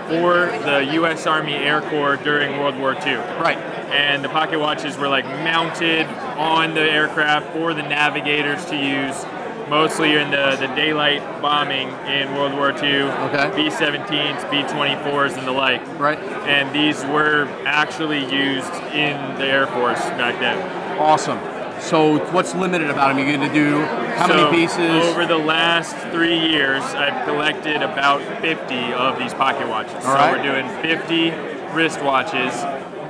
for 0.07 0.45
the 0.63 0.87
U.S. 0.93 1.25
Army 1.27 1.53
Air 1.55 1.81
Corps 1.81 2.15
during 2.17 2.59
World 2.59 2.77
War 2.77 2.93
II. 2.93 3.15
Right. 3.41 3.57
And 3.91 4.23
the 4.23 4.29
pocket 4.29 4.59
watches 4.59 4.97
were 4.97 5.07
like 5.07 5.25
mounted 5.25 6.05
on 6.37 6.73
the 6.73 6.81
aircraft 6.81 7.53
for 7.53 7.73
the 7.73 7.83
navigators 7.83 8.65
to 8.65 8.75
use. 8.75 9.25
mostly 9.69 10.13
in 10.13 10.31
the, 10.31 10.57
the 10.59 10.67
daylight 10.75 11.21
bombing 11.41 11.89
in 12.05 12.33
World 12.35 12.53
War 12.53 12.71
II. 12.71 13.03
Okay. 13.03 13.51
B-17s, 13.55 14.49
B-24s, 14.51 15.37
and 15.37 15.47
the 15.47 15.51
like. 15.51 15.81
Right. 15.99 16.19
And 16.19 16.73
these 16.73 17.03
were 17.05 17.47
actually 17.65 18.19
used 18.19 18.73
in 18.93 19.17
the 19.37 19.45
Air 19.45 19.67
Force 19.67 19.99
back 19.99 20.39
then. 20.39 20.99
Awesome. 20.99 21.39
So 21.81 22.19
what's 22.31 22.55
limited 22.55 22.89
about 22.89 23.09
them? 23.09 23.17
You're 23.17 23.37
going 23.37 23.47
to 23.49 23.53
do 23.53 23.79
how 24.15 24.27
so 24.27 24.35
many 24.49 24.65
pieces? 24.65 25.05
Over 25.07 25.25
the 25.25 25.37
last 25.37 25.95
three 26.13 26.39
years, 26.39 26.81
I've 26.83 27.25
collected 27.25 27.81
about 27.81 28.21
50 28.41 28.93
of 28.93 29.19
these 29.19 29.33
pocket 29.33 29.67
watches. 29.67 29.93
All 29.95 30.01
so 30.01 30.13
right. 30.13 30.37
we're 30.37 30.43
doing 30.43 30.67
50 30.81 31.31
wristwatches, 31.75 32.53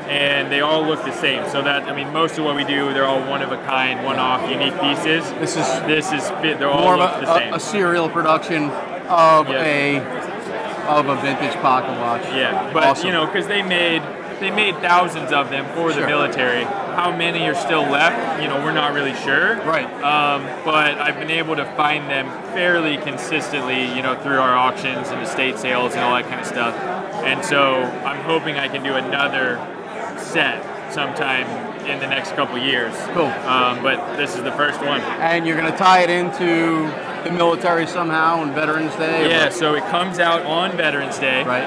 and 0.08 0.52
they 0.52 0.62
all 0.62 0.84
look 0.86 1.04
the 1.04 1.12
same. 1.14 1.48
So 1.50 1.62
that 1.62 1.84
I 1.84 1.96
mean, 1.96 2.12
most 2.14 2.38
of 2.38 2.46
what 2.46 2.56
we 2.56 2.64
do, 2.64 2.94
they're 2.94 3.06
all 3.06 3.22
one 3.28 3.42
of 3.42 3.52
a 3.52 3.58
kind, 3.66 4.04
one-off, 4.06 4.50
unique 4.50 4.80
pieces. 4.82 5.24
This 5.40 5.56
is 5.58 5.68
This 5.88 6.12
is 6.12 6.30
fit. 6.42 6.60
They're 6.60 6.70
all 6.70 6.84
more 6.84 6.96
of 6.96 7.22
a, 7.22 7.26
the 7.26 7.38
same. 7.40 7.54
a, 7.54 7.58
a 7.58 7.60
serial 7.60 8.10
production 8.10 8.70
of 9.10 9.50
a 9.50 10.00
of 10.88 11.08
a 11.10 11.16
vintage 11.22 11.54
pocket 11.62 11.92
watch. 12.00 12.22
Yeah, 12.26 12.72
but 12.74 12.84
Awesome. 12.84 13.08
you 13.08 13.12
know, 13.14 13.26
because 13.26 13.48
they 13.48 13.62
made 13.64 14.02
they 14.40 14.52
made 14.52 14.76
thousands 14.80 15.32
of 15.32 15.50
them 15.50 15.66
for 15.74 15.92
Sure. 15.92 16.02
the 16.02 16.08
military. 16.08 16.64
How 16.64 17.16
many 17.16 17.48
are 17.48 17.56
still 17.56 17.84
left? 17.84 18.42
You 18.42 18.48
know, 18.50 18.58
we're 18.64 18.74
not 18.74 18.94
really 18.94 19.14
sure. 19.16 19.56
Right. 19.64 19.86
Um, 20.04 20.44
but 20.66 20.98
I've 20.98 21.18
been 21.18 21.32
able 21.32 21.56
to 21.56 21.66
find 21.76 22.10
them 22.10 22.28
fairly 22.54 22.98
consistently, 22.98 23.94
you 23.96 24.02
know, 24.02 24.16
through 24.22 24.40
our 24.40 24.56
auctions 24.56 25.10
and 25.10 25.22
estate 25.22 25.58
sales 25.58 25.94
and 25.94 26.02
all 26.02 26.14
that 26.16 26.26
kind 26.28 26.40
of 26.42 26.46
stuff. 26.46 26.76
And 27.24 27.44
so 27.44 27.76
I'm 28.06 28.22
hoping 28.24 28.58
I 28.58 28.68
can 28.68 28.84
do 28.84 28.94
another 28.96 29.56
set 30.36 30.92
sometime 30.94 31.48
in 31.88 31.98
the 32.00 32.08
next 32.08 32.34
couple 32.36 32.58
years. 32.58 32.94
Cool. 33.14 33.32
Um, 33.48 33.82
but 33.82 34.18
this 34.18 34.36
is 34.36 34.44
the 34.44 34.52
first 34.52 34.82
one. 34.82 35.00
And 35.00 35.48
you're 35.48 35.56
going 35.56 35.72
to 35.72 35.78
tie 35.78 36.02
it 36.04 36.10
into 36.10 36.92
the 37.24 37.32
military 37.32 37.88
somehow 37.88 38.42
on 38.42 38.54
Veterans 38.54 38.94
Day. 38.98 39.26
or- 39.26 39.30
Yeah, 39.30 39.50
so 39.50 39.76
it 39.76 39.84
comes 39.86 40.20
out 40.20 40.46
on 40.46 40.76
Veterans 40.76 41.18
Day. 41.20 41.44
Right. 41.46 41.64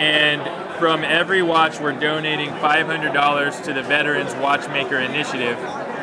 And 0.00 0.42
from 0.80 1.04
every 1.04 1.42
watch, 1.42 1.78
we're 1.80 1.92
donating 1.92 2.50
$500 2.50 3.62
to 3.64 3.72
the 3.72 3.82
Veterans 3.82 4.34
Watchmaker 4.36 4.98
Initiative, 4.98 5.56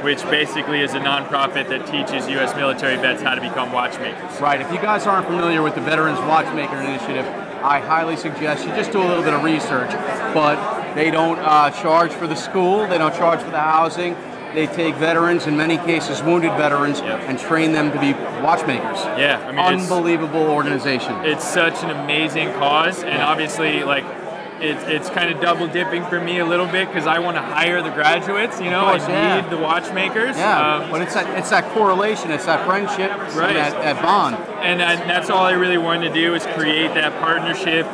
which 0.03 0.21
basically 0.29 0.79
is 0.81 0.93
a 0.93 0.99
nonprofit 0.99 1.67
that 1.69 1.85
teaches 1.87 2.29
U.S. 2.29 2.55
military 2.55 2.95
vets 2.95 3.21
how 3.21 3.35
to 3.35 3.41
become 3.41 3.73
watchmakers. 3.73 4.39
Right. 4.39 4.61
If 4.61 4.71
you 4.71 4.77
guys 4.79 5.05
aren't 5.05 5.27
familiar 5.27 5.61
with 5.61 5.75
the 5.75 5.81
Veterans 5.81 6.19
Watchmaker 6.19 6.77
Initiative, 6.77 7.25
I 7.63 7.79
highly 7.79 8.15
suggest 8.15 8.63
you 8.65 8.69
just 8.71 8.91
do 8.93 8.99
a 9.01 9.07
little 9.07 9.23
bit 9.23 9.33
of 9.33 9.43
research. 9.43 9.89
But 10.33 10.74
they 10.95 11.11
don't 11.11 11.37
uh, 11.39 11.69
charge 11.71 12.11
for 12.11 12.25
the 12.27 12.35
school. 12.35 12.87
They 12.87 12.97
don't 12.97 13.13
charge 13.13 13.41
for 13.41 13.51
the 13.51 13.59
housing. 13.59 14.15
They 14.53 14.67
take 14.67 14.95
veterans, 14.95 15.47
in 15.47 15.57
many 15.57 15.77
cases 15.77 16.23
wounded 16.23 16.51
veterans, 16.53 17.01
Yep. 17.01 17.19
and 17.27 17.37
train 17.37 17.73
them 17.73 17.91
to 17.91 17.99
be 17.99 18.13
watchmakers. 18.41 18.99
Yeah, 19.19 19.43
I 19.45 19.51
mean, 19.51 19.73
it's, 19.73 19.83
Unbelievable 19.91 20.43
organization. 20.49 21.13
it's 21.25 21.43
such 21.45 21.83
an 21.83 21.89
amazing 21.89 22.53
cause, 22.53 23.03
and 23.03 23.21
obviously, 23.21 23.83
like, 23.83 24.05
it's, 24.61 24.81
it's 24.85 25.09
kind 25.09 25.29
of 25.29 25.41
double 25.41 25.67
dipping 25.67 26.05
for 26.05 26.21
me 26.21 26.39
a 26.39 26.45
little 26.45 26.67
bit 26.67 26.87
because 26.87 27.05
I 27.05 27.19
want 27.19 27.35
to 27.35 27.41
hire 27.41 27.81
the 27.81 27.89
graduates. 27.89 28.61
You 28.61 28.69
know, 28.69 28.85
course, 28.85 29.03
I 29.03 29.11
yeah. 29.11 29.41
need 29.41 29.49
the 29.51 29.57
watchmakers. 29.57 30.37
Yeah, 30.37 30.75
Um, 30.77 30.89
but 30.91 31.01
it's 31.01 31.13
that 31.15 31.37
it's 31.37 31.49
that 31.49 31.65
correlation, 31.73 32.31
it's 32.31 32.45
that 32.45 32.65
friendship, 32.65 33.11
Right. 33.35 33.53
that, 33.55 33.73
that 33.83 34.01
bond. 34.01 34.37
and 34.63 34.81
I, 34.81 34.95
that's 34.95 35.29
all 35.29 35.43
I 35.43 35.51
really 35.51 35.77
wanted 35.77 36.07
to 36.07 36.13
do 36.13 36.33
is 36.33 36.45
create 36.55 36.93
that 36.93 37.11
partnership. 37.19 37.85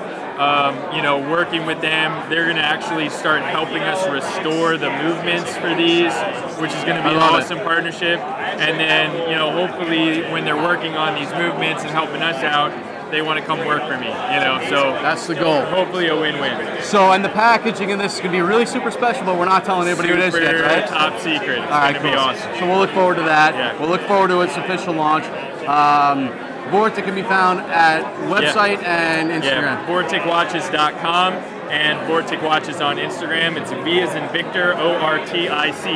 Um, 0.42 0.96
you 0.96 1.04
know, 1.04 1.20
working 1.30 1.66
with 1.68 1.82
them, 1.82 2.10
they're 2.30 2.46
going 2.46 2.56
to 2.58 2.64
actually 2.64 3.10
start 3.10 3.44
helping 3.44 3.84
us 3.84 4.02
restore 4.10 4.76
the 4.78 4.90
movements 4.90 5.56
for 5.58 5.70
these, 5.76 6.14
which 6.60 6.72
is 6.74 6.84
going 6.84 6.98
to 6.98 7.04
be 7.04 7.14
an 7.14 7.18
love 7.18 7.36
it. 7.40 7.44
awesome 7.46 7.60
partnership. 7.60 8.20
And 8.20 8.80
then, 8.80 9.30
you 9.30 9.36
know, 9.36 9.52
hopefully 9.52 10.22
when 10.32 10.44
they're 10.44 10.58
working 10.58 10.96
on 10.98 11.14
these 11.14 11.32
movements 11.34 11.84
and 11.84 11.92
helping 11.92 12.24
us 12.24 12.38
out, 12.44 12.72
they 13.12 13.22
want 13.22 13.40
to 13.40 13.46
come 13.46 13.60
work 13.68 13.84
for 13.84 13.98
me. 14.00 14.08
You 14.08 14.40
know, 14.42 14.58
so 14.70 14.94
That's 15.04 15.28
the 15.28 15.36
goal. 15.36 15.62
hopefully 15.66 16.08
a 16.08 16.16
win-win. 16.20 16.82
So, 16.82 17.12
and 17.12 17.24
the 17.24 17.30
packaging 17.30 17.90
in 17.92 18.00
this 18.00 18.16
is 18.16 18.20
going 18.22 18.32
to 18.32 18.38
be 18.38 18.42
really 18.42 18.66
super 18.66 18.90
special, 18.90 19.26
but 19.26 19.38
we're 19.38 19.46
not 19.46 19.64
telling 19.66 19.88
anybody 19.88 20.10
what 20.10 20.20
it 20.20 20.34
is 20.34 20.40
yet, 20.40 20.56
Super 20.56 20.64
right? 20.64 20.88
top 20.88 21.20
secret. 21.20 21.60
It's 21.60 21.72
All 21.72 21.82
right, 21.82 21.94
going 21.94 21.94
to 21.94 22.02
cool. 22.02 22.12
be 22.12 22.16
awesome. 22.18 22.56
So 22.58 22.68
we'll 22.68 22.80
look 22.80 22.92
forward 22.92 23.16
to 23.18 23.24
that. 23.24 23.54
Yeah. 23.54 23.80
We'll 23.80 23.90
look 23.90 24.02
forward 24.08 24.30
to 24.30 24.42
its 24.42 24.56
official 24.58 24.94
launch. 24.96 25.26
Um, 25.68 26.32
Vortic 26.72 27.04
can 27.04 27.16
be 27.16 27.22
found 27.22 27.60
at 27.60 28.04
website 28.30 28.82
and 28.84 29.30
Instagram. 29.30 29.62
Yeah, 29.62 29.88
VorticWatches.com 29.88 31.34
and 31.70 32.00
Vortic 32.10 32.42
Watches 32.42 32.82
on 32.82 32.98
Instagram. 32.98 33.60
It's 33.60 33.72
V 33.72 34.00
as 34.02 34.16
in 34.16 34.28
Victor, 34.32 34.74
O 34.74 34.96
R 34.96 35.26
T 35.26 35.50
I 35.50 35.72
C. 35.72 35.90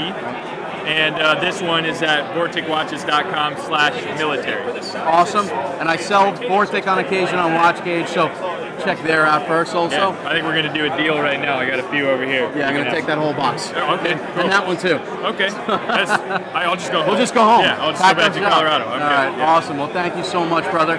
And 0.86 1.16
uh, 1.16 1.40
this 1.40 1.62
one 1.62 1.84
is 1.86 2.04
at 2.04 2.36
VorticWatches.com 2.36 3.58
slash 3.66 4.20
military. 4.20 4.64
Awesome. 5.00 5.48
And 5.80 5.90
I 5.90 5.96
sell 5.98 6.32
Vortic 6.34 6.86
on 6.88 7.00
occasion 7.00 7.40
on 7.40 7.52
WatchGauge, 7.52 8.08
so 8.10 8.28
check 8.84 9.02
there 9.04 9.26
out 9.26 9.48
first 9.48 9.74
also. 9.76 9.96
Yeah, 9.96 10.28
I 10.28 10.34
think 10.34 10.46
we're 10.46 10.54
going 10.54 10.72
to 10.72 10.74
do 10.74 10.92
a 10.92 10.98
deal 10.98 11.20
right 11.20 11.40
now. 11.40 11.58
I 11.58 11.66
got 11.66 11.80
a 11.80 11.90
few 11.90 12.10
over 12.10 12.26
here. 12.26 12.52
Yeah, 12.56 12.68
I'm 12.68 12.74
going 12.74 12.86
to 12.86 12.92
take 12.92 13.06
that 13.06 13.18
whole 13.18 13.34
box. 13.34 13.70
Okay, 13.70 14.14
cool. 14.16 14.44
And 14.44 14.52
that 14.52 14.66
one 14.66 14.78
too. 14.78 14.96
Okay. 15.26 15.50
That's, 15.50 16.12
I'll 16.12 16.76
just 16.76 16.92
go 16.92 17.00
home. 17.00 17.08
We'll 17.10 17.18
just 17.18 17.34
go 17.34 17.44
home. 17.44 17.62
Yeah, 17.62 17.82
I'll 17.82 17.92
just 17.92 18.02
Pack 18.02 18.16
go 18.16 18.24
back 18.24 18.34
to. 18.34 18.40
Colorado. 18.42 18.86
Okay. 18.86 18.94
All 18.94 19.00
right, 19.00 19.38
yeah. 19.38 19.46
awesome. 19.46 19.78
Well, 19.78 19.92
thank 19.92 20.16
you 20.16 20.24
so 20.24 20.46
much, 20.46 20.70
brother. 20.72 20.98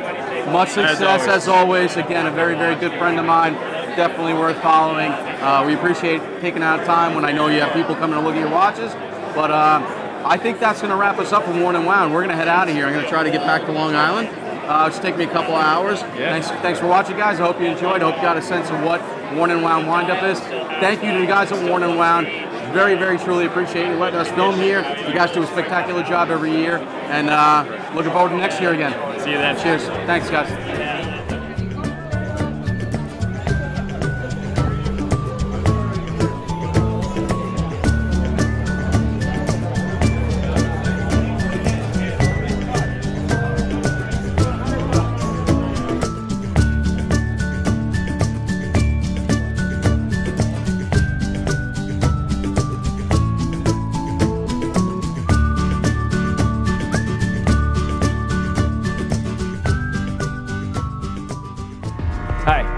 Much 0.50 0.71
success 0.71 1.02
always. 1.02 1.28
as 1.28 1.49
always. 1.49 1.97
Again, 1.97 2.26
a 2.26 2.30
very, 2.30 2.54
very 2.54 2.75
good 2.76 2.92
friend 2.99 3.18
of 3.18 3.25
mine. 3.25 3.54
Definitely 3.97 4.35
worth 4.35 4.61
following. 4.62 5.11
Uh, 5.11 5.64
we 5.66 5.75
appreciate 5.75 6.21
taking 6.40 6.62
out 6.62 6.85
time 6.85 7.14
when 7.14 7.25
I 7.25 7.33
know 7.33 7.49
you 7.49 7.61
have 7.61 7.73
people 7.73 7.95
coming 7.95 8.18
to 8.18 8.25
look 8.25 8.35
at 8.35 8.40
your 8.40 8.50
watches. 8.50 8.92
But 9.35 9.50
uh, 9.50 10.23
I 10.25 10.37
think 10.37 10.61
that's 10.61 10.80
going 10.80 10.90
to 10.90 10.97
wrap 10.97 11.18
us 11.18 11.33
up 11.33 11.45
for 11.45 11.52
Worn 11.52 11.76
and 11.76 11.87
Wound. 11.87 12.12
We're 12.12 12.21
going 12.21 12.30
to 12.30 12.37
head 12.37 12.49
out 12.49 12.68
of 12.68 12.75
here. 12.75 12.87
I'm 12.87 12.92
going 12.92 13.04
to 13.04 13.11
try 13.11 13.23
to 13.23 13.30
get 13.30 13.42
back 13.42 13.64
to 13.66 13.73
Long 13.73 13.95
Island. 13.95 14.28
Uh, 14.66 14.88
it's 14.88 14.99
take 14.99 15.16
me 15.16 15.25
a 15.25 15.28
couple 15.28 15.54
of 15.54 15.62
hours. 15.62 16.00
Yeah. 16.00 16.38
Thanks, 16.38 16.49
thanks 16.62 16.80
for 16.80 16.87
watching, 16.87 17.16
guys. 17.16 17.38
I 17.40 17.46
hope 17.46 17.61
you 17.61 17.66
enjoyed. 17.66 18.02
I 18.02 18.11
hope 18.11 18.16
you 18.16 18.23
got 18.23 18.37
a 18.37 18.42
sense 18.42 18.68
of 18.70 18.82
what 18.82 19.00
Worn 19.35 19.50
and 19.50 19.62
Wound 19.62 19.88
windup 19.88 20.23
is. 20.25 20.40
Thank 20.40 21.02
you 21.02 21.12
to 21.12 21.20
the 21.20 21.26
guys 21.26 21.52
at 21.52 21.68
Worn 21.68 21.82
and 21.82 21.96
Wound. 21.96 22.26
Very, 22.73 22.94
very 22.96 23.16
truly 23.16 23.46
appreciate 23.46 23.87
you 23.87 23.94
letting 23.94 24.18
us 24.18 24.28
film 24.30 24.56
here. 24.56 24.80
You 25.06 25.14
guys 25.14 25.30
do 25.30 25.42
a 25.42 25.46
spectacular 25.46 26.02
job 26.02 26.30
every 26.30 26.50
year, 26.50 26.78
and 27.08 27.30
uh, 27.30 27.64
looking 27.94 28.12
forward 28.12 28.30
to 28.30 28.37
next 28.37 28.61
year 28.61 28.75
again. 28.75 28.92
See 29.20 29.30
you 29.30 29.38
then. 29.38 29.56
Cheers. 29.56 29.87
Thanks, 30.06 30.28
guys. 30.28 30.85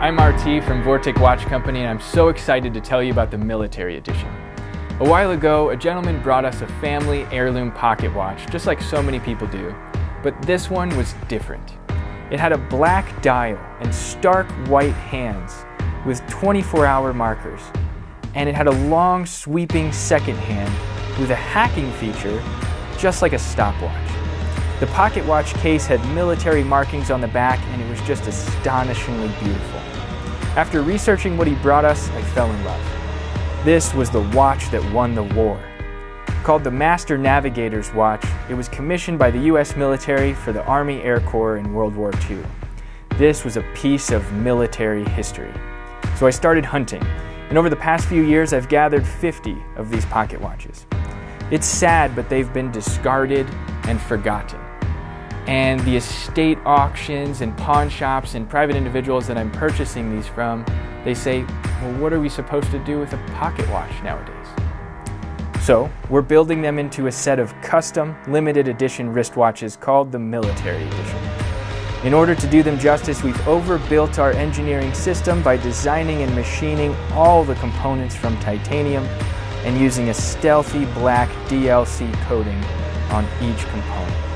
I'm 0.09 0.17
RT 0.17 0.65
from 0.65 0.83
Vortic 0.83 1.21
Watch 1.21 1.43
Company, 1.43 1.81
and 1.81 1.89
I'm 1.91 2.01
so 2.01 2.29
excited 2.29 2.73
to 2.73 2.81
tell 2.81 3.03
you 3.03 3.13
about 3.13 3.31
the 3.31 3.37
military 3.37 3.99
edition. 3.99 4.27
A 5.01 5.05
while 5.05 5.33
ago, 5.33 5.69
a 5.69 5.77
gentleman 5.77 6.23
brought 6.23 6.47
us 6.47 6.63
a 6.63 6.67
family 6.81 7.25
heirloom 7.25 7.71
pocket 7.73 8.15
watch, 8.15 8.51
just 8.51 8.67
like 8.67 8.81
so 8.81 9.03
many 9.03 9.21
people 9.21 9.47
do. 9.49 9.75
But 10.23 10.41
this 10.41 10.71
one 10.71 10.89
was 10.97 11.15
different. 11.29 11.75
It 12.31 12.41
had 12.41 12.53
a 12.53 12.57
black 12.57 13.21
dial 13.21 13.59
and 13.81 13.95
stark 13.95 14.51
white 14.67 14.95
hands 14.95 15.67
with 16.07 16.27
24 16.29 16.87
hour 16.87 17.13
markers. 17.13 17.61
And 18.35 18.49
it 18.49 18.55
had 18.55 18.67
a 18.67 18.89
long, 18.89 19.27
sweeping 19.27 19.93
second 19.93 20.37
hand 20.37 20.73
with 21.21 21.33
a 21.33 21.37
hacking 21.37 21.93
feature, 21.93 22.43
just 22.97 23.21
like 23.21 23.35
a 23.35 23.39
stopwatch. 23.39 24.08
The 24.81 24.87
pocket 24.89 25.27
watch 25.27 25.55
case 25.55 25.87
had 25.87 25.99
military 26.15 26.63
markings 26.63 27.11
on 27.11 27.21
the 27.21 27.27
back, 27.27 27.59
and 27.73 27.83
it 27.83 27.91
was 27.91 28.01
just 28.03 28.29
astonishingly 28.29 29.27
beautiful. 29.43 29.81
After 30.55 30.83
researching 30.83 31.37
what 31.37 31.49
he 31.49 31.57
brought 31.57 31.85
us, 31.85 32.09
I 32.11 32.23
fell 32.23 32.49
in 32.49 32.65
love. 32.65 33.65
This 33.65 33.93
was 33.93 34.09
the 34.09 34.21
watch 34.21 34.71
that 34.71 34.93
won 34.93 35.17
the 35.17 35.25
war. 35.25 35.61
Called 36.45 36.63
the 36.63 36.71
Master 36.71 37.19
Navigator's 37.19 37.93
Watch, 37.93 38.25
it 38.49 38.55
was 38.55 38.69
commissioned 38.69 39.19
by 39.19 39.33
the 39.33 39.41
US 39.51 39.75
military 39.75 40.33
for 40.33 40.53
the 40.53 40.65
Army 40.65 41.03
Air 41.03 41.19
Corps 41.23 41.57
in 41.57 41.75
World 41.75 41.97
War 41.97 42.13
II. 42.31 42.39
This 43.17 43.45
was 43.45 43.57
a 43.57 43.63
piece 43.75 44.13
of 44.13 44.33
military 44.33 45.05
history. 45.07 45.53
So 46.17 46.29
I 46.29 46.31
started 46.31 46.65
hunting, 46.65 47.03
and 47.49 47.59
over 47.59 47.69
the 47.69 47.75
past 47.75 48.07
few 48.07 48.23
years, 48.23 48.53
I've 48.53 48.69
gathered 48.69 49.05
50 49.05 49.57
of 49.75 49.91
these 49.91 50.07
pocket 50.07 50.41
watches. 50.41 50.87
It's 51.51 51.67
sad, 51.67 52.15
but 52.15 52.29
they've 52.29 52.53
been 52.53 52.71
discarded 52.71 53.49
and 53.89 54.01
forgotten. 54.01 54.68
And 55.49 55.81
the 55.81 55.97
estate 55.97 56.59
auctions 56.67 57.41
and 57.41 57.57
pawn 57.57 57.89
shops 57.89 58.35
and 58.35 58.47
private 58.47 58.77
individuals 58.77 59.27
that 59.29 59.39
I'm 59.39 59.51
purchasing 59.51 60.15
these 60.15 60.29
from, 60.29 60.63
they 61.07 61.15
say, 61.15 61.43
well, 61.81 61.95
what 61.95 62.13
are 62.13 62.21
we 62.21 62.29
supposed 62.29 62.71
to 62.71 62.79
do 62.85 63.01
with 63.01 63.15
a 63.15 63.17
pocket 63.33 63.67
watch 63.71 63.91
nowadays? 64.03 64.47
So, 65.65 65.91
we're 66.11 66.21
building 66.21 66.61
them 66.61 66.79
into 66.79 67.07
a 67.07 67.13
set 67.13 67.39
of 67.39 67.59
custom, 67.63 68.15
limited 68.29 68.69
edition 68.69 69.15
wristwatches 69.15 69.81
called 69.81 70.13
the 70.13 70.19
Military 70.19 70.87
Edition. 70.87 71.19
In 72.05 72.13
order 72.13 72.35
to 72.35 72.47
do 72.47 72.63
them 72.63 72.79
justice, 72.79 73.23
we've 73.23 73.49
overbuilt 73.49 74.19
our 74.19 74.33
engineering 74.33 74.93
system 74.93 75.43
by 75.43 75.57
designing 75.57 76.21
and 76.21 76.35
machining 76.35 76.95
all 77.13 77.43
the 77.43 77.55
components 77.55 78.15
from 78.15 78.39
titanium 78.41 79.05
and 79.65 79.81
using 79.81 80.11
a 80.11 80.15
stealthy 80.15 80.85
black 80.93 81.31
DLC 81.49 82.13
coating 82.25 82.63
on 83.11 83.25
each 83.43 83.65
component. 83.69 84.28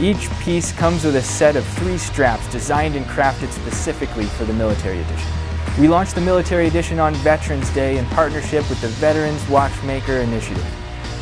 Each 0.00 0.28
piece 0.40 0.72
comes 0.72 1.04
with 1.04 1.14
a 1.14 1.22
set 1.22 1.54
of 1.54 1.64
three 1.64 1.98
straps 1.98 2.50
designed 2.50 2.96
and 2.96 3.06
crafted 3.06 3.52
specifically 3.52 4.24
for 4.24 4.44
the 4.44 4.52
Military 4.52 4.98
Edition. 4.98 5.30
We 5.78 5.86
launched 5.86 6.16
the 6.16 6.20
Military 6.20 6.66
Edition 6.66 6.98
on 6.98 7.14
Veterans 7.16 7.70
Day 7.70 7.98
in 7.98 8.04
partnership 8.06 8.68
with 8.68 8.80
the 8.80 8.88
Veterans 8.88 9.48
Watchmaker 9.48 10.14
Initiative. 10.14 10.66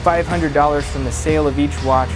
$500 0.03 0.83
from 0.85 1.05
the 1.05 1.13
sale 1.13 1.47
of 1.47 1.59
each 1.59 1.83
watch 1.85 2.09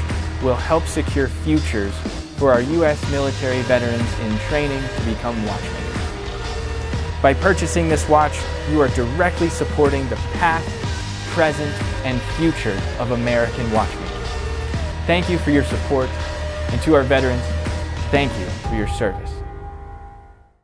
will 0.43 0.55
help 0.55 0.87
secure 0.87 1.29
futures 1.29 1.95
for 2.37 2.53
our 2.53 2.63
U.S. 2.63 3.11
military 3.11 3.61
veterans 3.63 4.19
in 4.21 4.39
training 4.49 4.83
to 4.97 5.05
become 5.05 5.37
watchmakers. 5.47 7.23
By 7.23 7.35
purchasing 7.35 7.89
this 7.89 8.09
watch, 8.09 8.39
you 8.71 8.81
are 8.81 8.89
directly 8.89 9.51
supporting 9.51 10.09
the 10.09 10.17
past, 10.35 10.69
present, 11.33 11.73
and 12.05 12.21
future 12.39 12.81
of 12.99 13.11
American 13.11 13.71
watchmaking. 13.73 14.07
Thank 15.07 15.29
you 15.29 15.39
for 15.39 15.51
your 15.51 15.65
support, 15.65 16.11
and 16.69 16.81
to 16.83 16.95
our 16.95 17.03
veterans, 17.03 17.43
thank 18.11 18.33
you 18.39 18.47
for 18.69 18.75
your 18.75 18.89
service. 18.89 19.36